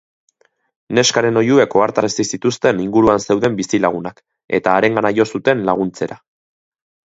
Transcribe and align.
Neskaren 0.99 1.37
oihuek 1.41 1.75
ohartarazi 1.81 2.25
zituzten 2.31 2.81
inguruan 2.87 3.23
zeuden 3.27 3.61
bizilagunak 3.61 4.27
eta 4.61 4.77
harengana 4.81 5.15
jo 5.23 5.31
zuten 5.37 5.67
laguntzera. 5.73 6.23